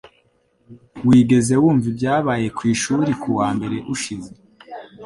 Wigeze 1.07 1.53
wumva 1.61 1.85
ibyabaye 1.91 2.47
ku 2.57 2.61
ishuri 2.73 3.11
kuwa 3.21 3.47
mbere 3.55 3.77
ushize 3.93 4.31